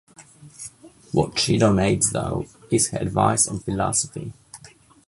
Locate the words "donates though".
1.59-2.47